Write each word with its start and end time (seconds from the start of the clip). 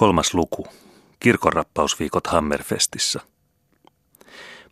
Kolmas 0.00 0.34
luku. 0.34 0.66
Kirkonrappausviikot 1.20 2.26
Hammerfestissä. 2.26 3.20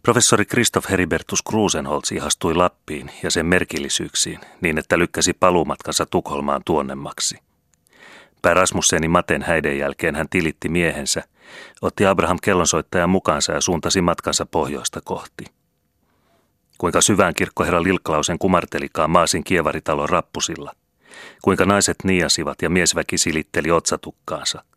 Professori 0.02 0.44
Christoph 0.44 0.90
Heribertus 0.90 1.42
Krusenholz 1.42 2.12
ihastui 2.12 2.54
Lappiin 2.54 3.10
ja 3.22 3.30
sen 3.30 3.46
merkillisyyksiin 3.46 4.40
niin, 4.60 4.78
että 4.78 4.98
lykkäsi 4.98 5.32
paluumatkansa 5.32 6.06
Tukholmaan 6.06 6.62
tuonnemmaksi. 6.64 7.38
Pää 8.42 8.54
Rasmussenin 8.54 9.10
Maten 9.10 9.42
häiden 9.42 9.78
jälkeen 9.78 10.14
hän 10.14 10.28
tilitti 10.28 10.68
miehensä, 10.68 11.22
otti 11.82 12.06
Abraham 12.06 12.38
kellonsoittajan 12.42 13.10
mukaansa 13.10 13.52
ja 13.52 13.60
suuntasi 13.60 14.00
matkansa 14.00 14.46
pohjoista 14.46 15.00
kohti. 15.04 15.44
Kuinka 16.78 17.00
syvään 17.00 17.34
kirkkoherra 17.34 17.82
Lilklausen 17.82 18.38
kumartelikaan 18.38 19.10
Maasin 19.10 19.44
kievaritalon 19.44 20.08
rappusilla. 20.08 20.72
Kuinka 21.42 21.64
naiset 21.64 21.96
niasivat 22.04 22.62
ja 22.62 22.70
miesväki 22.70 23.18
silitteli 23.18 23.70
otsatukkaansa– 23.70 24.64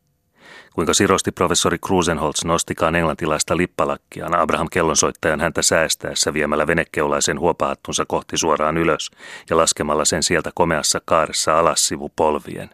kuinka 0.74 0.94
sirosti 0.94 1.32
professori 1.32 1.78
Krusenholz 1.78 2.44
nostikaan 2.46 2.96
englantilaista 2.96 3.58
lippalakkiaan 3.58 4.40
Abraham 4.40 4.68
kellonsoittajan 4.72 5.40
häntä 5.40 5.62
säästäessä 5.62 6.34
viemällä 6.34 6.68
venekeulaisen 6.68 7.40
huopahattunsa 7.40 8.06
kohti 8.08 8.38
suoraan 8.38 8.78
ylös 8.78 9.12
ja 9.50 9.58
laskemalla 9.58 10.06
sen 10.06 10.24
sieltä 10.24 10.52
komeassa 10.56 11.02
kaaressa 11.06 11.60
alas 11.60 11.88
sivu 11.88 12.12
polvien. 12.16 12.70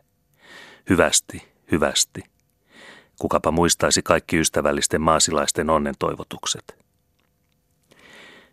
Hyvästi, 0.90 1.48
hyvästi. 1.72 2.24
Kukapa 3.20 3.52
muistaisi 3.52 4.02
kaikki 4.02 4.38
ystävällisten 4.38 5.02
maasilaisten 5.02 5.70
onnen 5.70 5.96
toivotukset. 6.00 6.78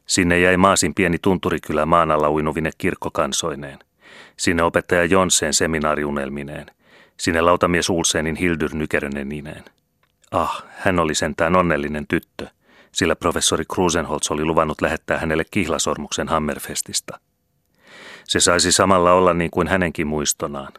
Sinne 0.06 0.38
jäi 0.38 0.56
Maasin 0.56 0.94
pieni 0.94 1.18
tunturikylä 1.22 1.86
maan 1.86 2.10
alla 2.10 2.30
uinuvine 2.30 2.70
kirkkokansoineen. 2.78 3.78
Sinne 4.36 4.62
opettaja 4.62 5.04
Jonsen 5.04 5.54
seminaariunelmineen– 5.54 6.66
Sinne 7.16 7.40
lautamies 7.40 7.90
Ulsenin 7.90 8.36
Hildur 8.36 8.70
Nykerenenineen. 8.74 9.64
Ah, 10.30 10.64
hän 10.68 10.98
oli 10.98 11.14
sentään 11.14 11.56
onnellinen 11.56 12.06
tyttö, 12.06 12.46
sillä 12.92 13.16
professori 13.16 13.64
Krusenholz 13.74 14.30
oli 14.30 14.44
luvannut 14.44 14.80
lähettää 14.80 15.18
hänelle 15.18 15.44
kihlasormuksen 15.50 16.28
Hammerfestista. 16.28 17.20
Se 18.24 18.40
saisi 18.40 18.72
samalla 18.72 19.12
olla 19.12 19.34
niin 19.34 19.50
kuin 19.50 19.68
hänenkin 19.68 20.06
muistonaan. 20.06 20.72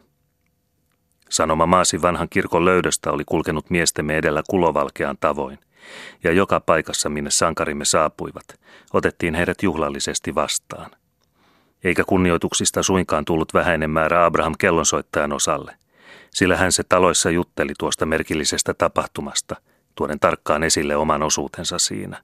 Sanoma 1.30 1.66
maasi 1.66 2.02
vanhan 2.02 2.28
kirkon 2.28 2.64
löydöstä 2.64 3.10
oli 3.10 3.24
kulkenut 3.26 3.70
miestemme 3.70 4.16
edellä 4.16 4.42
kulovalkean 4.50 5.16
tavoin, 5.20 5.58
ja 6.24 6.32
joka 6.32 6.60
paikassa, 6.60 7.08
minne 7.08 7.30
sankarimme 7.30 7.84
saapuivat, 7.84 8.46
otettiin 8.92 9.34
heidät 9.34 9.62
juhlallisesti 9.62 10.34
vastaan. 10.34 10.90
Eikä 11.84 12.04
kunnioituksista 12.04 12.82
suinkaan 12.82 13.24
tullut 13.24 13.54
vähäinen 13.54 13.90
määrä 13.90 14.24
Abraham 14.24 14.54
kellonsoittajan 14.58 15.32
osalle– 15.32 15.76
sillä 16.36 16.56
hän 16.56 16.72
se 16.72 16.82
taloissa 16.88 17.30
jutteli 17.30 17.72
tuosta 17.78 18.06
merkillisestä 18.06 18.74
tapahtumasta, 18.74 19.56
tuoden 19.94 20.20
tarkkaan 20.20 20.62
esille 20.62 20.96
oman 20.96 21.22
osuutensa 21.22 21.78
siinä. 21.78 22.22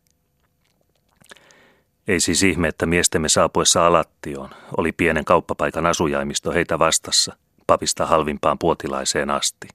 Ei 2.08 2.20
siis 2.20 2.42
ihme, 2.42 2.68
että 2.68 2.86
miestemme 2.86 3.28
saapuessa 3.28 3.86
Alattioon 3.86 4.50
oli 4.76 4.92
pienen 4.92 5.24
kauppapaikan 5.24 5.86
asujaimisto 5.86 6.52
heitä 6.52 6.78
vastassa, 6.78 7.36
papista 7.66 8.06
halvimpaan 8.06 8.58
puotilaiseen 8.58 9.30
asti. 9.30 9.68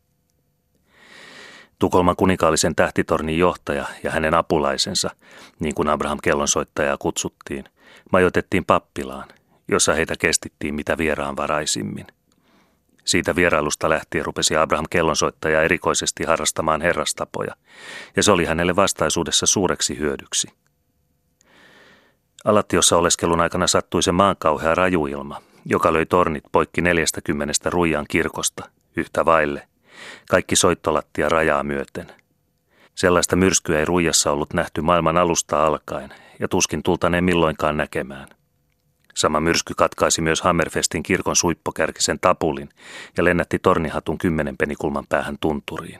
Tukholman 1.79 2.15
kuninkaallisen 2.15 2.75
tähtitornin 2.75 3.37
johtaja 3.37 3.85
ja 4.03 4.11
hänen 4.11 4.33
apulaisensa, 4.33 5.09
niin 5.59 5.75
kuin 5.75 5.87
Abraham 5.89 6.19
kellonsoittajaa 6.23 6.97
kutsuttiin, 6.97 7.63
majoitettiin 8.11 8.65
pappilaan, 8.65 9.27
jossa 9.67 9.93
heitä 9.93 10.15
kestittiin 10.19 10.75
mitä 10.75 10.97
vieraanvaraisimmin. 10.97 12.16
Siitä 13.07 13.35
vierailusta 13.35 13.89
lähtien 13.89 14.25
rupesi 14.25 14.55
Abraham 14.55 14.85
kellonsoittaja 14.89 15.61
erikoisesti 15.61 16.23
harrastamaan 16.23 16.81
herrastapoja, 16.81 17.55
ja 18.15 18.23
se 18.23 18.31
oli 18.31 18.45
hänelle 18.45 18.75
vastaisuudessa 18.75 19.45
suureksi 19.45 19.99
hyödyksi. 19.99 20.47
Alattiossa 22.45 22.97
oleskelun 22.97 23.41
aikana 23.41 23.67
sattui 23.67 24.03
se 24.03 24.11
maankauhea 24.11 24.75
rajuilma, 24.75 25.41
joka 25.65 25.93
löi 25.93 26.05
tornit 26.05 26.43
poikki 26.51 26.81
neljästäkymmenestä 26.81 27.69
ruijan 27.69 28.05
kirkosta, 28.09 28.69
yhtä 28.95 29.25
vaille, 29.25 29.67
kaikki 30.29 30.55
soittolattia 30.55 31.29
rajaa 31.29 31.63
myöten. 31.63 32.11
Sellaista 32.95 33.35
myrskyä 33.35 33.79
ei 33.79 33.85
ruijassa 33.85 34.31
ollut 34.31 34.53
nähty 34.53 34.81
maailman 34.81 35.17
alusta 35.17 35.65
alkaen, 35.65 36.13
ja 36.39 36.47
tuskin 36.47 36.83
tultaneen 36.83 37.23
milloinkaan 37.23 37.77
näkemään. 37.77 38.36
Sama 39.17 39.39
myrsky 39.39 39.73
katkaisi 39.77 40.21
myös 40.21 40.41
Hammerfestin 40.41 41.03
kirkon 41.03 41.35
suippokärkisen 41.35 42.19
tapulin 42.19 42.69
ja 43.17 43.23
lennätti 43.23 43.59
tornihatun 43.59 44.17
kymmenen 44.17 44.57
penikulman 44.57 45.05
päähän 45.09 45.37
tunturiin. 45.41 45.99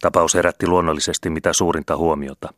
Tapaus 0.00 0.34
herätti 0.34 0.66
luonnollisesti 0.66 1.30
mitä 1.30 1.52
suurinta 1.52 1.96
huomiota. 1.96 2.54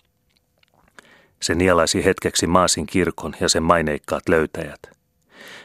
Se 1.43 1.55
nielaisi 1.55 2.05
hetkeksi 2.05 2.47
Maasin 2.47 2.87
kirkon 2.87 3.35
ja 3.41 3.49
sen 3.49 3.63
maineikkaat 3.63 4.29
löytäjät. 4.29 4.81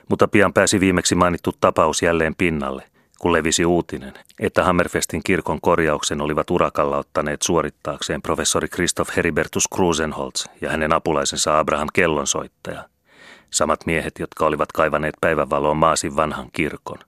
Mutta 0.10 0.28
pian 0.28 0.54
pääsi 0.54 0.80
viimeksi 0.80 1.16
mainittu 1.16 1.52
tapaus 1.60 2.02
jälleen 2.02 2.36
pinnalle, 2.36 2.84
kun 3.20 3.34
levisi 3.34 3.66
uutinen, 3.66 4.14
että 4.40 4.64
Hammerfestin 4.64 5.22
kirkon 5.24 5.62
korjauksen 5.62 6.22
olivat 6.22 6.50
urakalla 6.50 6.98
ottaneet 6.98 7.42
suorittaakseen 7.42 8.22
professori 8.22 8.68
Christoph 8.68 9.16
Heribertus 9.16 9.68
Krusenholz 9.68 10.46
ja 10.62 10.70
hänen 10.70 10.94
apulaisensa 10.94 11.60
Abraham 11.60 11.88
Kellonsoittaja– 11.94 12.84
samat 13.56 13.86
miehet, 13.86 14.20
jotka 14.20 14.46
olivat 14.46 14.72
kaivaneet 14.72 15.16
päivänvaloon 15.22 15.78
Maasin 15.78 16.16
vanhan 16.16 16.50
kirkon. 16.54 17.00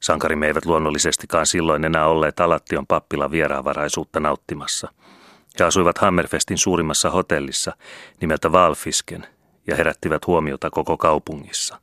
Sankarimme 0.00 0.46
eivät 0.46 0.66
luonnollisestikaan 0.66 1.46
silloin 1.46 1.84
enää 1.84 2.06
olleet 2.06 2.40
Alattion 2.40 2.86
pappilan 2.86 3.30
vieraanvaraisuutta 3.30 4.20
nauttimassa. 4.20 4.92
He 5.58 5.64
asuivat 5.64 5.98
Hammerfestin 5.98 6.58
suurimmassa 6.58 7.10
hotellissa 7.10 7.76
nimeltä 8.20 8.52
Valfisken 8.52 9.26
ja 9.66 9.76
herättivät 9.76 10.26
huomiota 10.26 10.70
koko 10.70 10.96
kaupungissa. 10.96 11.80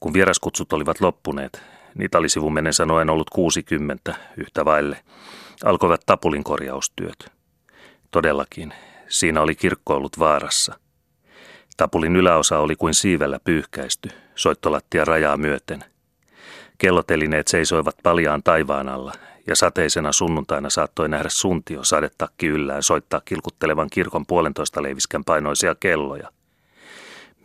Kun 0.00 0.12
vieraskutsut 0.12 0.72
olivat 0.72 1.00
loppuneet, 1.00 1.62
niitä 1.94 2.18
oli 2.18 2.28
sivumennen 2.28 2.74
sanoen 2.74 3.10
ollut 3.10 3.30
60 3.30 4.14
yhtä 4.36 4.64
vaille, 4.64 5.04
alkoivat 5.64 6.00
tapulin 6.06 6.44
korjaustyöt. 6.44 7.32
Todellakin, 8.10 8.74
siinä 9.08 9.40
oli 9.40 9.54
kirkko 9.54 9.94
ollut 9.94 10.18
vaarassa. 10.18 10.81
Tapulin 11.76 12.16
yläosa 12.16 12.58
oli 12.58 12.76
kuin 12.76 12.94
siivellä 12.94 13.38
pyyhkäisty, 13.44 14.08
soittolattia 14.34 15.04
rajaa 15.04 15.36
myöten. 15.36 15.84
Kellotelineet 16.78 17.48
seisoivat 17.48 17.96
paljaan 18.02 18.42
taivaan 18.42 18.88
alla, 18.88 19.12
ja 19.46 19.56
sateisena 19.56 20.12
sunnuntaina 20.12 20.70
saattoi 20.70 21.08
nähdä 21.08 21.28
suntio 21.28 21.84
sadetakki 21.84 22.46
yllään 22.46 22.82
soittaa 22.82 23.20
kilkuttelevan 23.24 23.88
kirkon 23.90 24.26
puolentoista 24.26 24.82
leiviskän 24.82 25.24
painoisia 25.24 25.74
kelloja. 25.74 26.28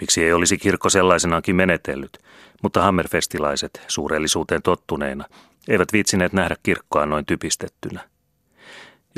Miksi 0.01 0.23
ei 0.23 0.33
olisi 0.33 0.57
kirkko 0.57 0.89
sellaisenaankin 0.89 1.55
menetellyt, 1.55 2.17
mutta 2.63 2.81
hammerfestilaiset, 2.81 3.81
suurellisuuteen 3.87 4.61
tottuneina, 4.61 5.25
eivät 5.67 5.93
viitsineet 5.93 6.33
nähdä 6.33 6.55
kirkkoa 6.63 7.05
noin 7.05 7.25
typistettynä– 7.25 8.01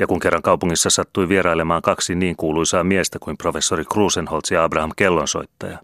ja 0.00 0.06
kun 0.06 0.20
kerran 0.20 0.42
kaupungissa 0.42 0.90
sattui 0.90 1.28
vierailemaan 1.28 1.82
kaksi 1.82 2.14
niin 2.14 2.36
kuuluisaa 2.36 2.84
miestä 2.84 3.18
kuin 3.18 3.36
professori 3.36 3.84
Krusenholz 3.84 4.50
ja 4.50 4.64
Abraham 4.64 4.90
Kellonsoittaja, 4.96 5.78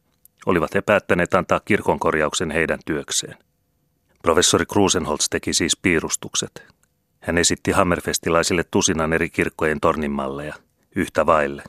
olivat 0.46 0.74
he 0.74 0.80
päättäneet 0.80 1.34
antaa 1.34 1.60
kirkonkorjauksen 1.64 2.50
heidän 2.50 2.78
työkseen. 2.86 3.36
Professori 4.22 4.66
Krusenholz 4.66 5.26
teki 5.30 5.52
siis 5.52 5.76
piirustukset. 5.76 6.66
Hän 7.20 7.38
esitti 7.38 7.70
hammerfestilaisille 7.70 8.64
tusinan 8.70 9.12
eri 9.12 9.30
kirkkojen 9.30 9.80
tornimalleja, 9.80 10.54
yhtä 10.96 11.26
vaille. 11.26 11.62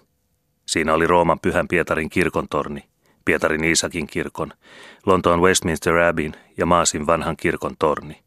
Siinä 0.65 0.93
oli 0.93 1.07
Rooman 1.07 1.39
Pyhän 1.39 1.67
Pietarin 1.67 2.09
kirkon 2.09 2.47
torni, 2.49 2.83
Pietarin 3.25 3.63
Iisakin 3.63 4.07
kirkon, 4.07 4.53
Lontoon 5.05 5.41
Westminster 5.41 5.97
Abbeyn 5.97 6.35
ja 6.57 6.65
Maasin 6.65 7.07
vanhan 7.07 7.37
kirkon 7.37 7.75
torni. 7.79 8.26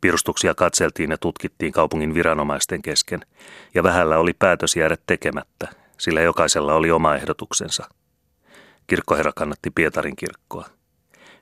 Pirustuksia 0.00 0.54
katseltiin 0.54 1.10
ja 1.10 1.18
tutkittiin 1.18 1.72
kaupungin 1.72 2.14
viranomaisten 2.14 2.82
kesken, 2.82 3.20
ja 3.74 3.82
vähällä 3.82 4.18
oli 4.18 4.32
päätös 4.38 4.76
jäädä 4.76 4.96
tekemättä, 5.06 5.68
sillä 5.98 6.20
jokaisella 6.20 6.74
oli 6.74 6.90
oma 6.90 7.14
ehdotuksensa. 7.14 7.88
Kirkkoherra 8.86 9.32
kannatti 9.36 9.70
Pietarin 9.70 10.16
kirkkoa. 10.16 10.64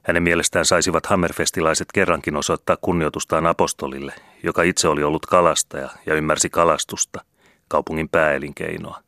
Hänen 0.02 0.22
mielestään 0.22 0.64
saisivat 0.64 1.06
hammerfestilaiset 1.06 1.88
kerrankin 1.94 2.36
osoittaa 2.36 2.76
kunnioitustaan 2.80 3.46
apostolille, 3.46 4.14
joka 4.42 4.62
itse 4.62 4.88
oli 4.88 5.02
ollut 5.02 5.26
kalastaja 5.26 5.88
ja 6.06 6.14
ymmärsi 6.14 6.50
kalastusta, 6.50 7.24
kaupungin 7.68 8.08
pääelinkeinoa. 8.08 9.00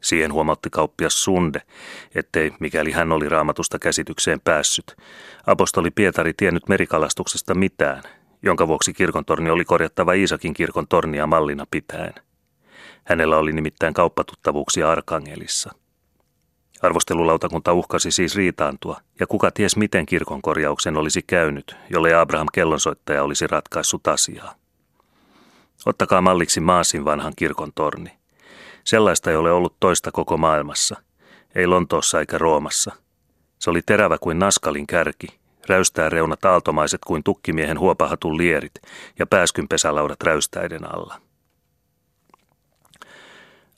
Siihen 0.00 0.32
huomautti 0.32 0.70
kauppias 0.70 1.24
Sunde, 1.24 1.62
ettei, 2.14 2.52
mikäli 2.60 2.92
hän 2.92 3.12
oli 3.12 3.28
raamatusta 3.28 3.78
käsitykseen 3.78 4.40
päässyt, 4.40 4.96
apostoli 5.46 5.90
Pietari 5.90 6.32
tiennyt 6.36 6.68
merikalastuksesta 6.68 7.54
mitään– 7.54 8.02
jonka 8.42 8.68
vuoksi 8.68 8.92
kirkontorni 8.92 9.50
oli 9.50 9.64
korjattava 9.64 10.12
Iisakin 10.12 10.54
kirkon 10.54 10.88
tornia 10.88 11.26
mallina 11.26 11.66
pitäen. 11.70 12.14
Hänellä 13.04 13.36
oli 13.36 13.52
nimittäin 13.52 13.94
kauppatuttavuuksia 13.94 14.90
Arkangelissa. 14.90 15.72
Arvostelulautakunta 16.82 17.72
uhkasi 17.72 18.10
siis 18.10 18.36
riitaantua, 18.36 19.00
ja 19.20 19.26
kuka 19.26 19.50
ties 19.50 19.76
miten 19.76 20.06
kirkon 20.06 20.42
korjauksen 20.42 20.96
olisi 20.96 21.22
käynyt, 21.22 21.76
jolle 21.90 22.14
Abraham 22.14 22.46
kellonsoittaja 22.52 23.22
olisi 23.22 23.46
ratkaissut 23.46 24.06
asiaa. 24.06 24.54
Ottakaa 25.86 26.20
malliksi 26.20 26.60
Maasin 26.60 27.04
vanhan 27.04 27.32
kirkon 27.36 27.72
torni. 27.74 28.10
Sellaista 28.84 29.30
ei 29.30 29.36
ole 29.36 29.52
ollut 29.52 29.76
toista 29.80 30.12
koko 30.12 30.36
maailmassa, 30.36 30.96
ei 31.54 31.66
Lontoossa 31.66 32.20
eikä 32.20 32.38
Roomassa. 32.38 32.92
Se 33.58 33.70
oli 33.70 33.82
terävä 33.86 34.18
kuin 34.20 34.38
naskalin 34.38 34.86
kärki, 34.86 35.26
räystää 35.68 36.08
reunat 36.08 36.44
aaltomaiset 36.44 37.00
kuin 37.06 37.22
tukkimiehen 37.22 37.78
huopahatun 37.78 38.38
lierit 38.38 38.74
ja 39.18 39.26
pääskynpesälaudat 39.26 40.22
räystäiden 40.22 40.94
alla. 40.94 41.20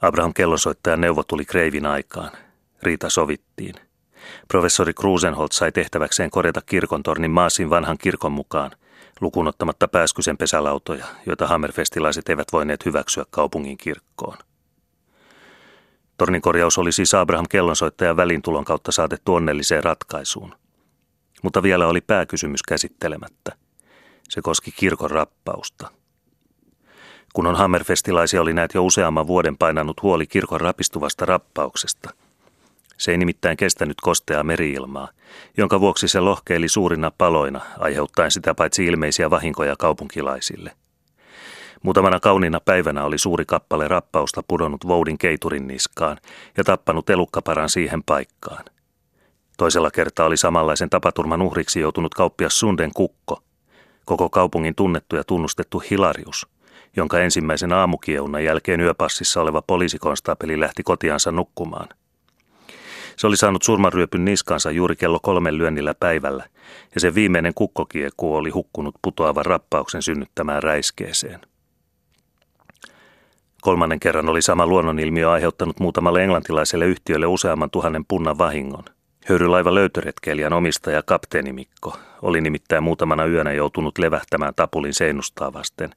Abraham 0.01 0.35
kellonsoittajan 0.35 1.01
neuvo 1.01 1.23
tuli 1.23 1.45
kreivin 1.45 1.87
aikaan. 1.87 2.31
Riita 2.83 3.11
sovittiin. 3.11 3.75
Professori 4.49 4.95
Krusenholt 4.95 5.53
sai 5.53 5.73
tehtäväkseen 5.73 6.31
korjata 6.31 6.61
kirkontornin 6.67 7.31
Maasin 7.31 7.71
vanhan 7.71 7.99
kirkon 7.99 8.33
mukaan, 8.33 8.71
lukunottamatta 9.21 9.89
pääskysen 9.89 10.37
pesälautoja, 10.37 11.05
joita 11.27 11.47
hammerfestilaiset 11.47 12.29
eivät 12.29 12.49
voineet 12.53 12.85
hyväksyä 12.85 13.25
kaupungin 13.31 13.79
kirkkoon. 13.79 14.37
Tornin 16.17 16.43
korjaus 16.43 16.79
oli 16.79 16.93
siis 16.93 17.15
Abraham 17.15 17.47
kellonsoittajan 17.51 18.17
välintulon 18.17 18.65
kautta 18.65 18.93
saatettu 18.93 19.35
onnelliseen 19.35 19.85
ratkaisuun. 19.85 20.55
Mutta 21.43 21.63
vielä 21.63 21.87
oli 21.87 22.01
pääkysymys 22.01 22.63
käsittelemättä. 22.63 23.53
Se 24.29 24.43
koski 24.43 24.73
kirkon 24.73 25.11
rappausta– 25.11 25.91
kun 27.33 27.47
on 27.47 27.57
hammerfestilaisia 27.57 28.43
oli 28.43 28.53
näet 28.53 28.75
jo 28.75 28.85
useamman 28.85 29.27
vuoden 29.27 29.57
painanut 29.57 30.03
huoli 30.03 30.27
kirkon 30.27 30.61
rapistuvasta 30.61 31.25
rappauksesta. 31.25 32.11
Se 32.99 33.11
ei 33.11 33.19
nimittäin 33.19 33.57
kestänyt 33.57 33.97
kosteaa 34.01 34.43
meriilmaa, 34.43 35.09
jonka 35.57 35.81
vuoksi 35.81 36.09
se 36.09 36.21
lohkeili 36.21 36.69
suurina 36.69 37.11
paloina, 37.19 37.61
aiheuttaen 37.79 38.31
sitä 38.31 38.55
paitsi 38.55 38.85
ilmeisiä 38.85 39.31
vahinkoja 39.31 39.77
kaupunkilaisille. 39.77 40.73
Muutamana 41.83 42.21
kauniina 42.21 42.61
päivänä 42.61 43.05
oli 43.05 43.19
suuri 43.19 43.45
kappale 43.45 43.89
rappausta 43.89 44.43
pudonnut 44.49 44.89
Voudin 44.89 45.19
keiturin 45.19 45.67
niskaan 45.67 46.19
ja 46.57 46.65
tappanut 46.65 47.11
elukkaparan 47.11 47.69
siihen 47.71 48.03
paikkaan. 48.03 48.65
Toisella 49.61 49.91
kertaa 49.91 50.27
oli 50.27 50.37
samanlaisen 50.37 50.91
tapaturman 50.91 51.43
uhriksi 51.43 51.81
joutunut 51.81 52.15
kauppias 52.15 52.61
Sunden 52.61 52.91
kukko, 52.95 53.43
koko 54.05 54.31
kaupungin 54.31 54.75
tunnettu 54.75 55.17
ja 55.17 55.25
tunnustettu 55.25 55.83
Hilarius– 55.91 56.47
jonka 56.97 57.19
ensimmäisen 57.19 57.73
aamukieunan 57.73 58.45
jälkeen 58.45 58.81
yöpassissa 58.81 59.41
oleva 59.41 59.63
poliisikonstaapeli 59.63 60.61
lähti 60.61 60.83
kotiansa 60.83 61.33
nukkumaan. 61.33 61.89
Se 63.17 63.27
oli 63.27 63.37
saanut 63.37 63.63
surmanryöpyn 63.63 64.25
niskansa 64.25 64.71
juuri 64.71 64.97
kello 64.97 65.19
kolmen 65.23 65.59
lyönnillä 65.59 65.95
päivällä, 65.95 66.45
ja 66.95 67.01
sen 67.01 67.15
viimeinen 67.15 67.55
kukkokieku 67.55 68.35
oli 68.35 68.51
hukkunut 68.51 68.95
putoavan 69.03 69.47
rappauksen 69.47 70.03
synnyttämään 70.03 70.63
räiskeeseen. 70.63 71.41
Kolmannen 73.63 74.01
kerran 74.01 74.29
oli 74.29 74.43
sama 74.43 74.67
luonnonilmiö 74.67 75.31
aiheuttanut 75.31 75.81
muutamalle 75.81 76.23
englantilaiselle 76.23 76.87
yhtiölle 76.87 77.27
useamman 77.27 77.71
tuhannen 77.71 78.05
punnan 78.05 78.39
vahingon– 78.39 78.85
Höyrylaiva 79.27 79.75
löytöretkeilijän 79.75 80.53
omistaja 80.53 81.03
kapteeni 81.03 81.53
Mikko 81.53 81.97
oli 82.23 82.41
nimittäin 82.41 82.83
muutamana 82.83 83.27
yönä 83.27 83.53
joutunut 83.53 83.99
levähtämään 83.99 84.55
tapulin 84.55 84.95
seinustaa 84.95 85.53
vasten 85.53 85.91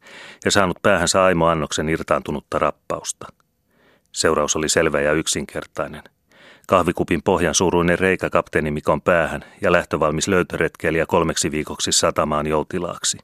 ja 0.45 0.51
saanut 0.51 0.81
päähänsä 0.81 1.23
aimo 1.23 1.47
annoksen 1.47 1.89
irtaantunutta 1.89 2.59
rappausta. 2.59 3.27
Seuraus 4.11 4.55
oli 4.55 4.69
selvä 4.69 5.01
ja 5.01 5.13
yksinkertainen. 5.13 6.03
Kahvikupin 6.67 7.23
pohjan 7.23 7.55
suuruinen 7.55 7.99
reikä 7.99 8.29
kapteeni 8.29 8.71
Mikon 8.71 9.01
päähän 9.01 9.45
ja 9.61 9.71
lähtövalmis 9.71 10.27
löytöretkeilijä 10.27 11.05
kolmeksi 11.05 11.51
viikoksi 11.51 11.91
satamaan 11.91 12.47
joutilaaksi. 12.47 13.17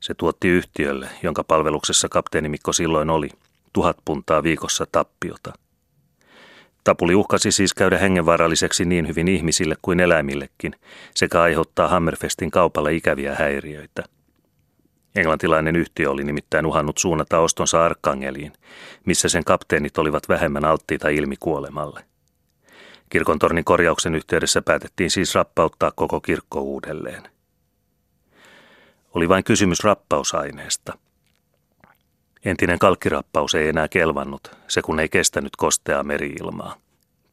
Se 0.00 0.14
tuotti 0.14 0.48
yhtiölle, 0.48 1.08
jonka 1.22 1.44
palveluksessa 1.44 2.08
kapteeni 2.08 2.48
Mikko 2.48 2.72
silloin 2.72 3.10
oli, 3.10 3.28
tuhat 3.72 3.96
puntaa 4.04 4.42
viikossa 4.42 4.86
tappiota– 4.92 5.52
Tapuli 6.84 7.14
uhkasi 7.14 7.52
siis 7.52 7.74
käydä 7.74 7.98
hengenvaaralliseksi 7.98 8.84
niin 8.84 9.08
hyvin 9.08 9.28
ihmisille 9.28 9.76
kuin 9.82 10.00
eläimillekin, 10.00 10.74
sekä 11.14 11.42
aiheuttaa 11.42 11.88
Hammerfestin 11.88 12.50
kaupalle 12.50 12.94
ikäviä 12.94 13.34
häiriöitä. 13.34 14.04
Englantilainen 15.16 15.76
yhtiö 15.76 16.10
oli 16.10 16.24
nimittäin 16.24 16.66
uhannut 16.66 16.98
suunnata 16.98 17.38
ostonsa 17.38 17.84
Arkangeliin, 17.84 18.52
missä 19.04 19.28
sen 19.28 19.44
kapteenit 19.44 19.98
olivat 19.98 20.28
vähemmän 20.28 20.64
alttiita 20.64 21.08
ilmikuolemalle. 21.08 22.04
Kirkon 23.08 23.38
tornin 23.38 23.64
korjauksen 23.64 24.14
yhteydessä 24.14 24.62
päätettiin 24.62 25.10
siis 25.10 25.34
rappauttaa 25.34 25.92
koko 25.94 26.20
kirkko 26.20 26.60
uudelleen. 26.60 27.22
Oli 29.14 29.28
vain 29.28 29.44
kysymys 29.44 29.84
rappausaineesta– 29.84 30.98
Entinen 32.44 32.78
kalkkirappaus 32.78 33.54
ei 33.54 33.68
enää 33.68 33.88
kelvannut, 33.88 34.56
se 34.68 34.82
kun 34.82 35.00
ei 35.00 35.08
kestänyt 35.08 35.56
kosteaa 35.56 36.02
meriilmaa. 36.02 36.76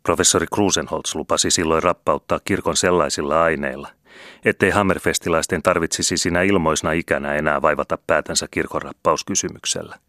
Professori 0.03 0.45
Krusenholz 0.53 1.15
lupasi 1.15 1.51
silloin 1.51 1.83
rappauttaa 1.83 2.39
kirkon 2.45 2.75
sellaisilla 2.75 3.43
aineilla, 3.43 3.89
ettei 4.45 4.69
hammerfestilaisten 4.69 5.61
tarvitsisi 5.61 6.17
sinä 6.17 6.41
ilmoisna 6.41 6.91
ikänä 6.91 7.33
enää 7.33 7.61
vaivata 7.61 7.97
päätänsä 8.07 8.47
kirkonrappauskysymyksellä. 8.51 9.99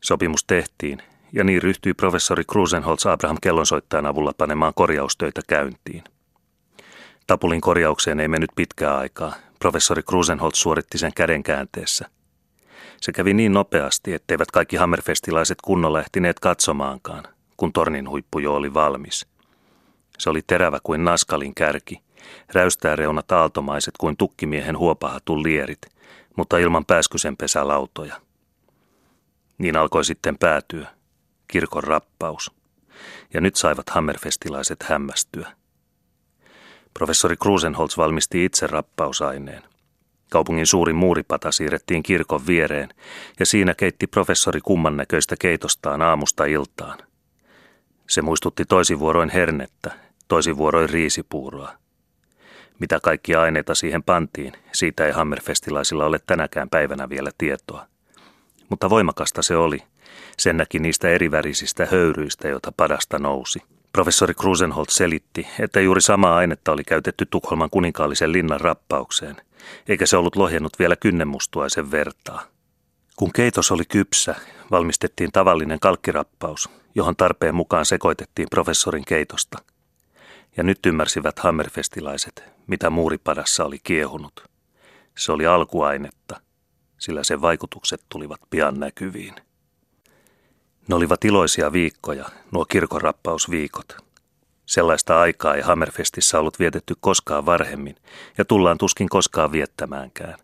Sopimus 0.00 0.44
tehtiin, 0.44 1.02
ja 1.32 1.44
niin 1.44 1.62
ryhtyi 1.62 1.94
professori 1.94 2.44
Krusenholz 2.44 3.06
Abraham 3.06 3.38
kellonsoittajan 3.42 4.06
avulla 4.06 4.32
panemaan 4.38 4.72
korjaustöitä 4.76 5.40
käyntiin. 5.46 6.04
Tapulin 7.26 7.60
korjaukseen 7.60 8.20
ei 8.20 8.28
mennyt 8.28 8.50
pitkää 8.56 8.96
aikaa. 8.96 9.34
Professori 9.58 10.02
Krusenholz 10.02 10.54
suoritti 10.54 10.98
sen 10.98 11.12
käden 11.14 11.42
käänteessä– 11.42 12.08
se 13.00 13.12
kävi 13.12 13.34
niin 13.34 13.52
nopeasti, 13.52 14.14
etteivät 14.14 14.50
kaikki 14.50 14.76
hammerfestilaiset 14.76 15.58
kunnolla 15.62 16.00
ehtineet 16.00 16.40
katsomaankaan, 16.40 17.24
kun 17.56 17.72
tornin 17.72 18.08
huippu 18.08 18.38
jo 18.38 18.54
oli 18.54 18.74
valmis. 18.74 19.26
Se 20.18 20.30
oli 20.30 20.42
terävä 20.46 20.78
kuin 20.82 21.04
naskalin 21.04 21.54
kärki, 21.54 22.00
räystää 22.52 22.96
reunat 22.96 23.32
aaltomaiset 23.32 23.94
kuin 23.98 24.16
tukkimiehen 24.16 24.78
huopahatun 24.78 25.42
lierit, 25.42 25.80
mutta 26.36 26.58
ilman 26.58 26.84
pääskysen 26.84 27.36
pesälautoja. 27.36 28.20
Niin 29.58 29.76
alkoi 29.76 30.04
sitten 30.04 30.38
päätyä, 30.38 30.88
kirkon 31.48 31.84
rappaus. 31.84 32.52
Ja 33.34 33.40
nyt 33.40 33.56
saivat 33.56 33.90
hammerfestilaiset 33.90 34.82
hämmästyä. 34.82 35.52
Professori 36.94 37.36
Krusenholz 37.36 37.96
valmisti 37.96 38.44
itse 38.44 38.66
rappausaineen. 38.66 39.62
Kaupungin 40.34 40.66
suurin 40.66 40.96
muuripata 40.96 41.52
siirrettiin 41.52 42.02
kirkon 42.02 42.46
viereen 42.46 42.88
ja 43.40 43.46
siinä 43.46 43.74
keitti 43.74 44.06
professori 44.06 44.60
kumman 44.60 44.96
näköistä 44.96 45.36
keitostaan 45.38 46.02
aamusta 46.02 46.44
iltaan. 46.44 46.98
Se 48.08 48.22
muistutti 48.22 48.64
toisivuoroin 48.64 49.30
hernettä, 49.30 49.90
toisivuoroin 50.28 50.90
riisipuuroa. 50.90 51.72
Mitä 52.78 53.00
kaikkia 53.00 53.42
aineita 53.42 53.74
siihen 53.74 54.02
pantiin, 54.02 54.52
siitä 54.72 55.06
ei 55.06 55.12
hammerfestilaisilla 55.12 56.06
ole 56.06 56.20
tänäkään 56.26 56.70
päivänä 56.70 57.08
vielä 57.08 57.30
tietoa. 57.38 57.86
Mutta 58.68 58.90
voimakasta 58.90 59.42
se 59.42 59.56
oli. 59.56 59.78
Sen 60.38 60.56
näki 60.56 60.78
niistä 60.78 61.08
erivärisistä 61.08 61.88
höyryistä, 61.90 62.48
joita 62.48 62.72
padasta 62.76 63.18
nousi. 63.18 63.62
Professori 63.92 64.34
Krusenholt 64.34 64.88
selitti, 64.88 65.46
että 65.60 65.80
juuri 65.80 66.00
samaa 66.00 66.36
ainetta 66.36 66.72
oli 66.72 66.84
käytetty 66.84 67.26
Tukholman 67.30 67.70
kuninkaallisen 67.70 68.32
linnan 68.32 68.60
rappaukseen– 68.60 69.36
eikä 69.88 70.06
se 70.06 70.16
ollut 70.16 70.36
lohjennut 70.36 70.78
vielä 70.78 70.96
kynnemustuaisen 70.96 71.90
vertaa. 71.90 72.42
Kun 73.16 73.32
keitos 73.32 73.70
oli 73.70 73.84
kypsä, 73.84 74.34
valmistettiin 74.70 75.32
tavallinen 75.32 75.80
kalkkirappaus, 75.80 76.70
johon 76.94 77.16
tarpeen 77.16 77.54
mukaan 77.54 77.86
sekoitettiin 77.86 78.48
professorin 78.50 79.04
keitosta. 79.04 79.58
Ja 80.56 80.62
nyt 80.62 80.86
ymmärsivät 80.86 81.38
hammerfestilaiset, 81.38 82.44
mitä 82.66 82.90
muuripadassa 82.90 83.64
oli 83.64 83.78
kiehunut. 83.84 84.44
Se 85.18 85.32
oli 85.32 85.46
alkuainetta, 85.46 86.40
sillä 86.98 87.24
sen 87.24 87.42
vaikutukset 87.42 88.02
tulivat 88.08 88.40
pian 88.50 88.80
näkyviin. 88.80 89.34
Ne 90.88 90.94
olivat 90.94 91.24
iloisia 91.24 91.72
viikkoja, 91.72 92.24
nuo 92.52 92.64
kirkonrappausviikot. 92.64 94.03
Sellaista 94.66 95.20
aikaa 95.20 95.54
ei 95.54 95.62
Hammerfestissä 95.62 96.40
ollut 96.40 96.58
vietetty 96.58 96.94
koskaan 97.00 97.46
varhemmin, 97.46 97.96
ja 98.38 98.44
tullaan 98.44 98.78
tuskin 98.78 99.08
koskaan 99.08 99.52
viettämäänkään. 99.52 100.38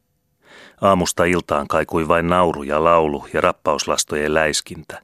Aamusta 0.80 1.24
iltaan 1.24 1.68
kaikui 1.68 2.08
vain 2.08 2.28
nauru 2.28 2.62
ja 2.62 2.84
laulu 2.84 3.26
ja 3.32 3.40
rappauslastojen 3.40 4.34
läiskintä. 4.34 5.02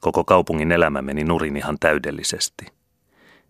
Koko 0.00 0.24
kaupungin 0.24 0.72
elämä 0.72 1.02
meni 1.02 1.24
nurin 1.24 1.56
ihan 1.56 1.76
täydellisesti. 1.80 2.66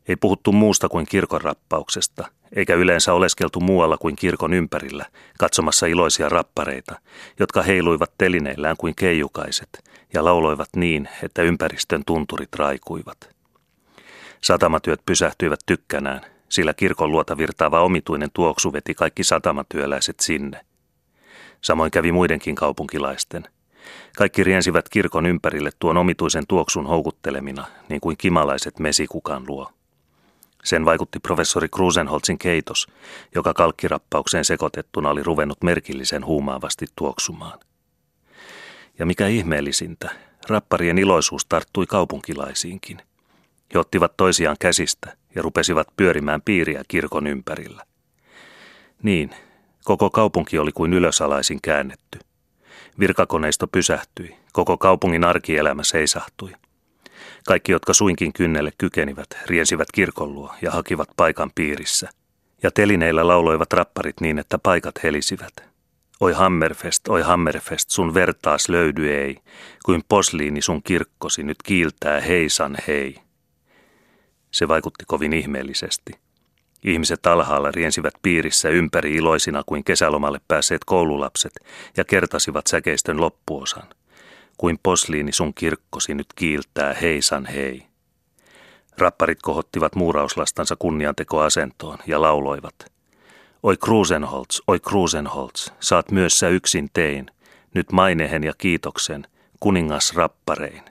Ei 0.09 0.17
puhuttu 0.17 0.53
muusta 0.53 0.89
kuin 0.89 1.07
kirkon 1.07 1.41
rappauksesta, 1.41 2.29
eikä 2.57 2.75
yleensä 2.75 3.13
oleskeltu 3.13 3.61
muualla 3.61 3.97
kuin 3.99 4.17
kirkon 4.17 4.55
ympärillä, 4.55 5.07
katsomassa 5.39 5.87
iloisia 5.87 6.29
rappareita, 6.29 6.99
jotka 7.41 7.63
heiluivat 7.63 8.13
telineillään 8.19 8.77
kuin 8.77 8.95
keijukaiset 8.95 9.85
ja 10.15 10.25
lauloivat 10.25 10.69
niin, 10.77 11.09
että 11.23 11.43
ympäristön 11.43 12.03
tunturit 12.07 12.55
raikuivat. 12.55 13.36
Satamatyöt 14.43 15.01
pysähtyivät 15.07 15.61
tykkänään, 15.67 16.21
sillä 16.49 16.75
kirkon 16.75 17.13
luota 17.13 17.37
virtaava 17.37 17.81
omituinen 17.81 18.31
tuoksu 18.35 18.73
veti 18.73 18.95
kaikki 18.95 19.25
satamatyöläiset 19.25 20.21
sinne. 20.21 20.61
Samoin 21.61 21.91
kävi 21.91 22.13
muidenkin 22.13 22.55
kaupunkilaisten. 22.55 23.45
Kaikki 24.17 24.45
riensivät 24.45 24.89
kirkon 24.89 25.27
ympärille 25.27 25.71
tuon 25.79 25.97
omituisen 25.97 26.47
tuoksun 26.49 26.87
houkuttelemina, 26.87 27.67
niin 27.89 28.01
kuin 28.01 28.17
kimalaiset 28.17 28.79
mesikukan 28.79 29.45
luo. 29.49 29.73
Sen 30.65 30.85
vaikutti 30.85 31.19
professori 31.19 31.69
Krusenholzin 31.69 32.39
keitos, 32.39 32.87
joka 33.35 33.55
kalkkirappaukseen 33.55 34.45
sekoitettuna 34.45 35.11
oli 35.11 35.23
ruvennut 35.23 35.63
merkillisen 35.63 36.27
huumaavasti 36.27 36.87
tuoksumaan. 36.97 37.59
Ja 38.99 39.07
mikä 39.07 39.27
ihmeellisintä, 39.27 40.11
rapparien 40.49 40.99
iloisuus 40.99 41.47
tarttui 41.47 41.87
kaupunkilaisiinkin. 41.87 43.03
He 43.75 43.79
ottivat 43.79 44.17
toisiaan 44.17 44.57
käsistä 44.61 45.17
ja 45.35 45.43
rupesivat 45.43 45.87
pyörimään 45.97 46.43
piiriä 46.43 46.83
kirkon 46.89 47.27
ympärillä. 47.27 47.83
Niin, 49.03 49.31
koko 49.85 50.11
kaupunki 50.11 50.59
oli 50.59 50.73
kuin 50.73 50.93
ylösalaisin 50.93 51.59
käännetty. 51.63 52.19
Virkakoneisto 52.99 53.67
pysähtyi, 53.67 54.37
koko 54.53 54.79
kaupungin 54.79 55.25
arkielämä 55.25 55.85
seisahtui. 55.85 56.53
Kaikki, 57.47 57.73
jotka 57.73 57.95
suinkin 57.95 58.33
kynnelle 58.33 58.73
kykenivät, 58.79 59.27
riensivät 59.47 59.89
kirkon 59.95 60.35
luo 60.35 60.55
ja 60.63 60.71
hakivat 60.71 61.09
paikan 61.17 61.51
piirissä. 61.55 62.09
Ja 62.63 62.71
telineillä 62.71 63.27
lauloivat 63.27 63.73
rapparit 63.73 64.21
niin, 64.21 64.39
että 64.39 64.59
paikat 64.59 65.03
helisivät. 65.03 65.53
Oi 66.21 66.33
Hammerfest, 66.33 67.09
oi 67.09 67.23
Hammerfest, 67.23 67.91
sun 67.91 68.15
vertaas 68.15 68.69
löydy 68.69 69.15
ei, 69.15 69.39
kuin 69.85 70.03
posliini 70.09 70.63
sun 70.63 70.83
kirkkosi 70.83 71.43
nyt 71.43 71.57
kiiltää 71.65 72.21
heisan 72.21 72.77
hei. 72.87 73.26
Se 74.51 74.69
vaikutti 74.69 75.05
kovin 75.07 75.33
ihmeellisesti. 75.33 76.13
Ihmiset 76.85 77.27
alhaalla 77.27 77.71
riensivät 77.71 78.15
piirissä 78.23 78.69
ympäri 78.69 79.15
iloisina 79.15 79.63
kuin 79.67 79.85
kesälomalle 79.85 80.41
päässeet 80.49 80.85
koululapset 80.85 81.53
ja 81.97 82.05
kertasivat 82.05 82.67
säkeistön 82.67 83.21
loppuosan. 83.21 83.89
Kuin 84.57 84.79
posliini 84.83 85.33
sun 85.33 85.55
kirkkosi 85.55 86.15
nyt 86.15 86.27
kiiltää 86.35 86.95
heisan 86.95 87.47
hei. 87.47 87.87
Rapparit 88.99 89.43
kohottivat 89.43 89.95
muurauslastansa 89.95 90.77
kunniantekoasentoon 90.79 91.99
ja 92.07 92.21
lauloivat. 92.21 92.75
Oi 93.63 93.77
Krusenholz, 93.77 94.61
oi 94.67 94.81
Krusenholz, 94.81 95.69
saat 95.81 96.11
myös 96.11 96.39
sä 96.39 96.49
yksin 96.49 96.91
tein, 96.93 97.31
nyt 97.75 97.93
mainehen 97.93 98.45
ja 98.45 98.53
kiitoksen, 98.59 99.27
kuningas 99.61 100.15
rapparein. 100.15 100.83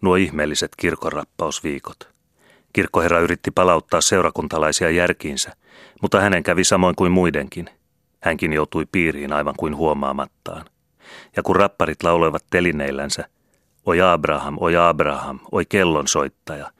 Nuo 0.00 0.16
ihmeelliset 0.16 0.70
kirkonrappausviikot. 0.76 2.17
Kirkkoherra 2.78 3.20
yritti 3.20 3.50
palauttaa 3.50 4.00
seurakuntalaisia 4.00 4.90
järkiinsä, 4.90 5.52
mutta 6.02 6.20
hänen 6.20 6.42
kävi 6.42 6.64
samoin 6.64 6.94
kuin 6.96 7.12
muidenkin. 7.12 7.70
Hänkin 8.22 8.52
joutui 8.52 8.86
piiriin 8.92 9.32
aivan 9.32 9.54
kuin 9.56 9.76
huomaamattaan. 9.76 10.64
Ja 11.36 11.42
kun 11.42 11.56
rapparit 11.56 12.02
lauloivat 12.02 12.44
telineillänsä, 12.50 13.28
oi 13.86 14.00
Abraham, 14.00 14.56
oi 14.60 14.76
Abraham, 14.76 15.38
oi 15.52 15.64
kellonsoittaja, 15.66 16.70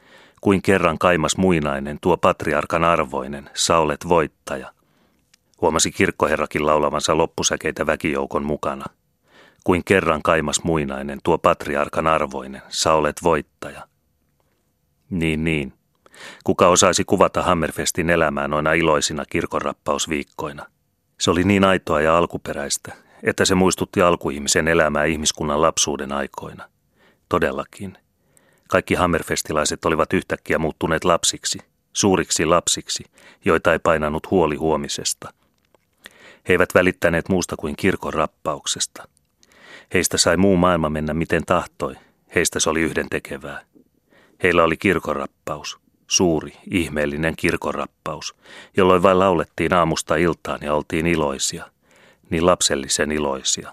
kuin 0.40 0.62
kerran 0.62 0.98
kaimas 0.98 1.36
muinainen, 1.36 1.98
tuo 2.00 2.16
patriarkan 2.16 2.84
arvoinen, 2.84 3.50
sä 3.54 3.78
olet 3.78 4.08
voittaja. 4.08 4.72
Huomasi 5.60 5.90
kirkkoherrakin 5.90 6.66
laulavansa 6.66 7.16
loppusäkeitä 7.16 7.86
väkijoukon 7.86 8.44
mukana. 8.44 8.84
Kuin 9.64 9.84
kerran 9.84 10.22
kaimas 10.22 10.64
muinainen, 10.64 11.18
tuo 11.24 11.38
patriarkan 11.38 12.06
arvoinen, 12.06 12.62
sä 12.68 12.92
olet 12.92 13.16
voittaja. 13.22 13.88
Niin, 15.10 15.44
niin. 15.44 15.77
Kuka 16.44 16.68
osaisi 16.68 17.04
kuvata 17.04 17.42
Hammerfestin 17.42 18.10
elämää 18.10 18.48
noina 18.48 18.72
iloisina 18.72 19.24
kirkonrappausviikkoina? 19.30 20.66
Se 21.20 21.30
oli 21.30 21.44
niin 21.44 21.64
aitoa 21.64 22.00
ja 22.00 22.18
alkuperäistä, 22.18 22.92
että 23.22 23.44
se 23.44 23.54
muistutti 23.54 24.02
alkuihmisen 24.02 24.68
elämää 24.68 25.04
ihmiskunnan 25.04 25.62
lapsuuden 25.62 26.12
aikoina. 26.12 26.68
Todellakin. 27.28 27.98
Kaikki 28.68 28.94
Hammerfestilaiset 28.94 29.84
olivat 29.84 30.12
yhtäkkiä 30.12 30.58
muuttuneet 30.58 31.04
lapsiksi, 31.04 31.58
suuriksi 31.92 32.46
lapsiksi, 32.46 33.04
joita 33.44 33.72
ei 33.72 33.78
painanut 33.78 34.30
huoli 34.30 34.56
huomisesta. 34.56 35.32
He 36.48 36.54
eivät 36.54 36.74
välittäneet 36.74 37.28
muusta 37.28 37.56
kuin 37.56 37.76
kirkon 37.76 38.14
rappauksesta. 38.14 39.08
Heistä 39.94 40.18
sai 40.18 40.36
muu 40.36 40.56
maailma 40.56 40.90
mennä 40.90 41.14
miten 41.14 41.44
tahtoi, 41.46 41.94
heistä 42.34 42.60
se 42.60 42.70
oli 42.70 42.80
yhden 42.80 43.06
tekevää. 43.10 43.60
Heillä 44.42 44.64
oli 44.64 44.76
kirkorappaus, 44.76 45.78
suuri, 46.08 46.52
ihmeellinen 46.70 47.36
kirkorappaus, 47.36 48.34
jolloin 48.76 49.02
vain 49.02 49.18
laulettiin 49.18 49.74
aamusta 49.74 50.16
iltaan 50.16 50.58
ja 50.62 50.74
oltiin 50.74 51.06
iloisia, 51.06 51.64
niin 52.30 52.46
lapsellisen 52.46 53.12
iloisia. 53.12 53.72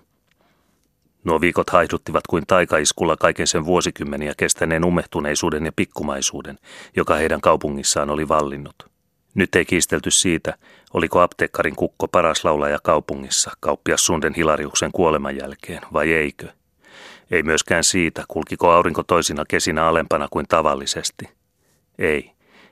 Nuo 1.23 1.41
viikot 1.41 1.69
haihduttivat 1.69 2.27
kuin 2.27 2.43
taikaiskulla 2.47 3.17
kaiken 3.17 3.47
sen 3.47 3.65
vuosikymmeniä 3.65 4.33
kestäneen 4.37 4.85
umehtuneisuuden 4.85 5.65
ja 5.65 5.71
pikkumaisuuden, 5.75 6.59
joka 6.95 7.15
heidän 7.15 7.41
kaupungissaan 7.41 8.09
oli 8.09 8.27
vallinnut. 8.27 8.75
Nyt 9.33 9.55
ei 9.55 9.65
kiistelty 9.65 10.11
siitä, 10.11 10.57
oliko 10.93 11.21
apteekkarin 11.21 11.75
kukko 11.75 12.07
paras 12.07 12.45
laulaja 12.45 12.79
kaupungissa 12.83 13.51
kauppias 13.59 14.05
Sunden 14.05 14.33
Hilariuksen 14.33 14.91
kuoleman 14.91 15.37
jälkeen 15.37 15.81
vai 15.93 16.13
eikö– 16.13 16.47
ei 17.31 17.43
myöskään 17.43 17.83
siitä, 17.83 18.23
kulkiko 18.27 18.71
aurinko 18.71 19.03
toisina 19.03 19.43
kesinä 19.47 19.87
alempana 19.87 20.27
kuin 20.31 20.45
tavallisesti. 20.49 21.29
Ei. 21.99 22.31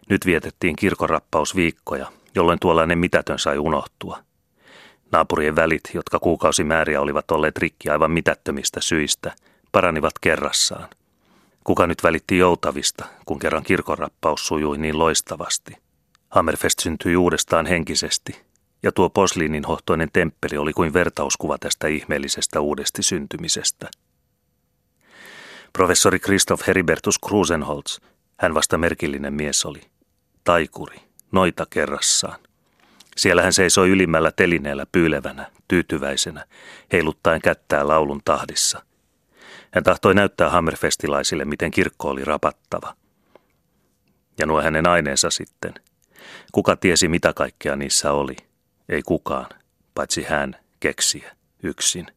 Nyt 0.10 0.26
vietettiin 0.26 0.76
kirkorappausviikkoja, 0.76 2.12
jolloin 2.36 2.60
tuollainen 2.60 2.98
mitätön 2.98 3.40
sai 3.40 3.58
unohtua. 3.58 4.20
Naapurien 5.12 5.56
välit, 5.56 5.84
jotka 5.94 6.20
kuukausimääriä 6.20 7.02
olivat 7.02 7.32
olleet 7.32 7.58
rikki 7.58 7.90
aivan 7.90 8.12
mitättömistä 8.12 8.82
syistä, 8.82 9.32
paranivat 9.72 10.14
kerrassaan. 10.22 10.90
Kuka 11.64 11.88
nyt 11.88 12.04
välitti 12.04 12.38
joutavista, 12.38 13.06
kun 13.26 13.40
kerran 13.40 13.64
kirkorappaus 13.64 14.48
sujui 14.48 14.78
niin 14.78 15.00
loistavasti? 15.00 15.78
Hammerfest 16.30 16.80
syntyi 16.80 17.16
uudestaan 17.16 17.66
henkisesti, 17.66 18.42
ja 18.84 18.92
tuo 18.92 19.10
posliinin 19.10 19.66
hohtoinen 19.66 20.10
temppeli 20.14 20.58
oli 20.58 20.74
kuin 20.74 20.94
vertauskuva 20.94 21.58
tästä 21.58 21.88
ihmeellisestä 21.88 22.62
uudesti 22.62 23.04
syntymisestä– 23.04 23.90
Professori 25.74 26.20
Christoph 26.20 26.68
Heribertus 26.68 27.20
Krusenholz, 27.20 28.00
hän 28.38 28.54
vasta 28.54 28.78
merkillinen 28.78 29.34
mies 29.34 29.66
oli. 29.66 29.82
Taikuri, 30.44 30.98
noita 31.32 31.66
kerrassaan. 31.70 32.40
Siellä 33.18 33.44
hän 33.44 33.54
seisoi 33.54 33.90
ylimmällä 33.90 34.32
telineellä 34.32 34.86
pyylevänä, 34.92 35.52
tyytyväisenä, 35.68 36.46
heiluttaen 36.92 37.42
kättää 37.42 37.88
laulun 37.88 38.22
tahdissa. 38.26 38.86
Hän 39.72 39.84
tahtoi 39.84 40.16
näyttää 40.16 40.50
Hammerfestilaisille, 40.50 41.46
miten 41.46 41.72
kirkko 41.72 42.10
oli 42.10 42.26
rapattava. 42.26 42.96
Ja 44.40 44.46
nuo 44.46 44.62
hänen 44.62 44.88
aineensa 44.88 45.30
sitten. 45.30 45.74
Kuka 46.52 46.76
tiesi, 46.76 47.08
mitä 47.08 47.34
kaikkea 47.34 47.76
niissä 47.76 48.12
oli? 48.12 48.36
Ei 48.90 49.02
kukaan, 49.02 49.50
paitsi 49.96 50.24
hän, 50.24 50.56
keksiä, 50.80 51.36
yksin. 51.64 52.08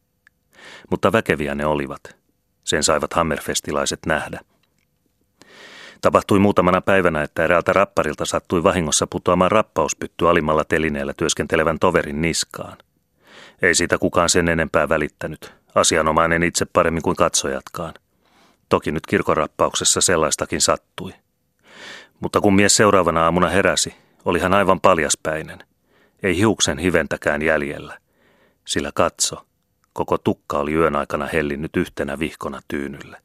Mutta 0.89 1.11
väkeviä 1.11 1.55
ne 1.55 1.65
olivat– 1.65 2.01
sen 2.67 2.83
saivat 2.83 3.13
hammerfestilaiset 3.13 3.99
nähdä. 4.05 4.39
Tapahtui 6.01 6.39
muutamana 6.39 6.81
päivänä, 6.81 7.23
että 7.23 7.43
eräältä 7.43 7.73
rapparilta 7.73 8.25
sattui 8.25 8.63
vahingossa 8.63 9.07
putoamaan 9.07 9.51
rappauspytty 9.51 10.29
alimmalla 10.29 10.63
telineellä 10.63 11.13
työskentelevän 11.13 11.79
toverin 11.79 12.21
niskaan. 12.21 12.77
Ei 13.61 13.75
siitä 13.75 13.97
kukaan 13.97 14.29
sen 14.29 14.47
enempää 14.47 14.89
välittänyt, 14.89 15.53
asianomainen 15.75 16.43
itse 16.43 16.65
paremmin 16.65 17.03
kuin 17.03 17.15
katsojatkaan. 17.15 17.93
Toki 18.69 18.91
nyt 18.91 19.05
kirkorappauksessa 19.05 20.01
sellaistakin 20.01 20.61
sattui. 20.61 21.13
Mutta 22.19 22.41
kun 22.41 22.55
mies 22.55 22.75
seuraavana 22.75 23.23
aamuna 23.23 23.49
heräsi, 23.49 23.95
oli 24.25 24.39
hän 24.39 24.53
aivan 24.53 24.81
paljaspäinen. 24.81 25.59
Ei 26.23 26.37
hiuksen 26.37 26.77
hiventäkään 26.77 27.41
jäljellä. 27.41 27.97
Sillä 28.65 28.91
katso, 28.93 29.47
Koko 29.97 30.17
tukka 30.17 30.59
oli 30.59 30.73
yön 30.73 30.95
aikana 30.95 31.25
hellinnyt 31.25 31.77
yhtenä 31.77 32.19
vihkona 32.19 32.61
tyynylle. 32.67 33.21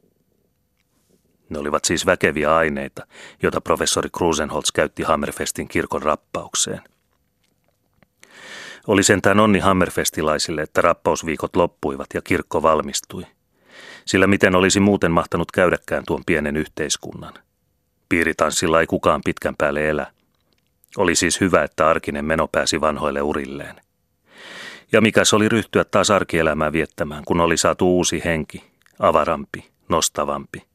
Ne 1.53 1.59
olivat 1.59 1.85
siis 1.85 2.07
väkeviä 2.07 2.57
aineita, 2.57 3.07
joita 3.43 3.61
professori 3.61 4.11
Krusenholz 4.17 4.73
käytti 4.75 5.03
Hammerfestin 5.03 5.69
kirkon 5.69 6.03
rappaukseen. 6.03 6.81
Oli 8.87 9.03
sentään 9.03 9.41
onni 9.41 9.59
Hammerfestilaisille, 9.59 10.63
että 10.63 10.81
rappausviikot 10.81 11.57
loppuivat 11.57 12.07
ja 12.15 12.23
kirkko 12.23 12.63
valmistui. 12.63 13.27
Sillä 14.05 14.27
miten 14.27 14.55
olisi 14.55 14.81
muuten 14.81 15.11
mahtanut 15.11 15.53
käydäkään 15.53 16.05
tuon 16.07 16.23
pienen 16.27 16.57
yhteiskunnan. 16.57 17.35
Piiritanssilla 18.09 18.81
ei 18.81 18.87
kukaan 18.87 19.21
pitkän 19.25 19.55
päälle 19.59 19.89
elä. 19.89 20.07
Oli 20.97 21.15
siis 21.15 21.41
hyvä, 21.41 21.65
että 21.65 21.89
arkinen 21.89 22.25
meno 22.25 22.49
pääsi 22.49 22.81
vanhoille 22.81 23.23
urilleen. 23.23 23.77
Ja 24.93 25.01
mikä 25.01 25.25
se 25.25 25.37
oli 25.37 25.49
ryhtyä 25.49 25.85
taas 25.85 26.11
arkielämää 26.11 26.73
viettämään, 26.73 27.25
kun 27.25 27.41
oli 27.41 27.57
saatu 27.57 27.97
uusi 27.97 28.23
henki, 28.25 28.65
avarampi, 28.99 29.71
nostavampi. 29.89 30.72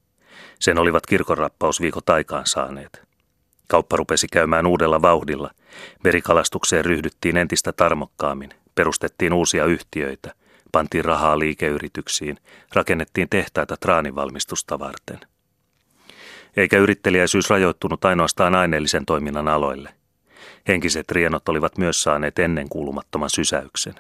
Sen 0.60 0.80
olivat 0.80 1.06
kirkonrappausviikot 1.06 2.10
aikaan 2.10 2.46
saaneet. 2.46 3.08
Kauppa 3.68 3.98
rupesi 3.98 4.28
käymään 4.28 4.68
uudella 4.68 5.02
vauhdilla. 5.02 5.52
Merikalastukseen 6.04 6.86
ryhdyttiin 6.86 7.38
entistä 7.38 7.72
tarmokkaammin, 7.72 8.50
perustettiin 8.76 9.34
uusia 9.34 9.66
yhtiöitä, 9.66 10.34
pantiin 10.72 11.06
rahaa 11.06 11.40
liikeyrityksiin, 11.40 12.38
rakennettiin 12.74 13.30
tehtaita 13.30 13.78
traanivalmistusta 13.78 14.80
varten. 14.80 15.20
Eikä 16.58 16.78
yrittelijäisyys 16.78 17.50
rajoittunut 17.50 18.06
ainoastaan 18.06 18.56
aineellisen 18.56 19.06
toiminnan 19.06 19.48
aloille. 19.48 19.94
Henkiset 20.68 21.12
rienot 21.12 21.50
olivat 21.50 21.78
myös 21.78 22.04
saaneet 22.04 22.40
ennen 22.40 22.70
kuulumattoman 22.70 23.30
sysäyksen. 23.30 23.96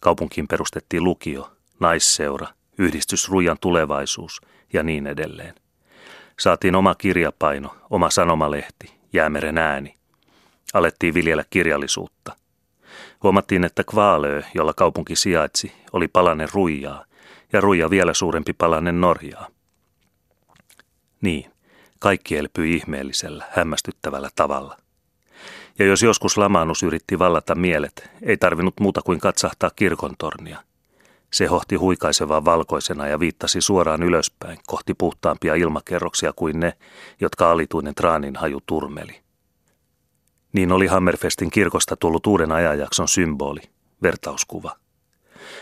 Kaupunkiin 0.00 0.48
perustettiin 0.48 1.04
lukio, 1.04 1.50
naisseura, 1.80 2.46
yhdistys 2.78 3.28
Ruijan 3.28 3.58
tulevaisuus 3.60 4.40
ja 4.72 4.82
niin 4.82 5.06
edelleen. 5.06 5.54
Saatiin 6.38 6.74
oma 6.74 6.94
kirjapaino, 6.94 7.76
oma 7.90 8.10
sanomalehti, 8.10 8.92
jäämeren 9.12 9.58
ääni. 9.58 9.94
Alettiin 10.74 11.14
viljellä 11.14 11.44
kirjallisuutta. 11.50 12.36
Huomattiin, 13.22 13.64
että 13.64 13.84
Kvaalö, 13.84 14.42
jolla 14.54 14.72
kaupunki 14.74 15.16
sijaitsi, 15.16 15.72
oli 15.92 16.08
palanen 16.08 16.48
ruijaa, 16.52 17.04
ja 17.52 17.60
ruija 17.60 17.90
vielä 17.90 18.14
suurempi 18.14 18.52
palanen 18.52 19.00
Norjaa. 19.00 19.48
Niin, 21.20 21.52
kaikki 21.98 22.36
elpyi 22.36 22.76
ihmeellisellä, 22.76 23.44
hämmästyttävällä 23.50 24.28
tavalla. 24.34 24.76
Ja 25.78 25.84
jos 25.84 26.02
joskus 26.02 26.38
lamaannus 26.38 26.82
yritti 26.82 27.18
vallata 27.18 27.54
mielet, 27.54 28.10
ei 28.22 28.36
tarvinnut 28.36 28.80
muuta 28.80 29.02
kuin 29.02 29.20
katsahtaa 29.20 29.70
kirkontornia– 29.76 30.62
se 31.32 31.46
hohti 31.46 31.76
huikaisevaa 31.76 32.44
valkoisena 32.44 33.06
ja 33.06 33.20
viittasi 33.20 33.60
suoraan 33.60 34.02
ylöspäin 34.02 34.58
kohti 34.66 34.94
puhtaampia 34.94 35.54
ilmakerroksia 35.54 36.32
kuin 36.32 36.60
ne, 36.60 36.72
jotka 37.20 37.50
alituinen 37.50 37.94
traanin 37.94 38.36
haju 38.36 38.60
turmeli. 38.66 39.20
Niin 40.52 40.72
oli 40.72 40.86
Hammerfestin 40.86 41.50
kirkosta 41.50 41.96
tullut 41.96 42.26
uuden 42.26 42.52
ajanjakson 42.52 43.08
symboli, 43.08 43.60
vertauskuva. 44.02 44.76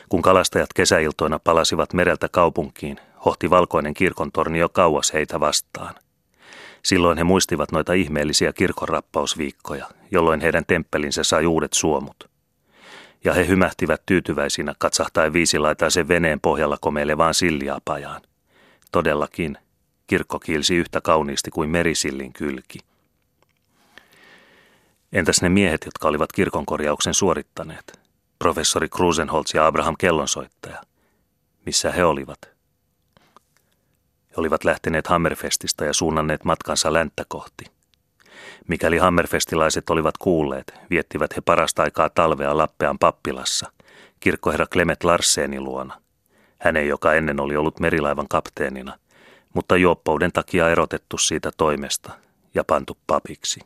Kun 0.08 0.22
kalastajat 0.22 0.72
kesäiltoina 0.74 1.38
palasivat 1.38 1.92
mereltä 1.92 2.28
kaupunkiin, 2.28 2.96
hohti 3.24 3.50
valkoinen 3.50 3.94
kirkontorni 3.94 4.58
jo 4.58 4.68
kauas 4.68 5.12
heitä 5.12 5.40
vastaan. 5.40 5.94
Silloin 6.82 7.18
he 7.18 7.24
muistivat 7.24 7.72
noita 7.72 7.92
ihmeellisiä 7.92 8.52
kirkonrappausviikkoja, 8.52 9.86
jolloin 10.10 10.40
heidän 10.40 10.64
temppelinsä 10.66 11.24
sai 11.24 11.46
uudet 11.46 11.72
suomut 11.72 12.29
ja 13.24 13.34
he 13.34 13.46
hymähtivät 13.46 14.02
tyytyväisinä 14.06 14.74
katsahtaen 14.78 15.32
viisilaitaisen 15.32 16.08
veneen 16.08 16.40
pohjalla 16.40 16.78
komeilevaan 16.80 17.34
silliapajaan. 17.34 18.22
Todellakin, 18.92 19.58
kirkko 20.06 20.38
kiilsi 20.38 20.76
yhtä 20.76 21.00
kauniisti 21.00 21.50
kuin 21.50 21.70
merisillin 21.70 22.32
kylki. 22.32 22.78
Entäs 25.12 25.42
ne 25.42 25.48
miehet, 25.48 25.84
jotka 25.84 26.08
olivat 26.08 26.32
kirkonkorjauksen 26.32 27.14
suorittaneet? 27.14 28.00
Professori 28.38 28.88
Krusenholz 28.88 29.54
ja 29.54 29.66
Abraham 29.66 29.96
Kellonsoittaja. 29.98 30.82
Missä 31.66 31.92
he 31.92 32.04
olivat? 32.04 32.38
He 34.30 34.34
olivat 34.36 34.64
lähteneet 34.64 35.06
Hammerfestista 35.06 35.84
ja 35.84 35.92
suunnanneet 35.92 36.44
matkansa 36.44 36.92
länttä 36.92 37.24
kohti– 37.28 37.64
Mikäli 38.68 38.98
hammerfestilaiset 38.98 39.90
olivat 39.90 40.18
kuulleet, 40.18 40.74
viettivät 40.90 41.36
he 41.36 41.40
parasta 41.40 41.82
aikaa 41.82 42.08
talvea 42.08 42.56
Lappean 42.56 42.98
pappilassa, 42.98 43.72
kirkkoherra 44.20 44.66
Clement 44.66 45.04
Larsenin 45.04 45.64
luona. 45.64 46.00
Hänen, 46.58 46.88
joka 46.88 47.14
ennen 47.14 47.40
oli 47.40 47.56
ollut 47.56 47.80
merilaivan 47.80 48.28
kapteenina, 48.28 48.98
mutta 49.54 49.76
juoppouden 49.76 50.32
takia 50.32 50.70
erotettu 50.70 51.18
siitä 51.18 51.50
toimesta 51.56 52.12
ja 52.54 52.64
pantu 52.64 52.98
papiksi. 53.06 53.60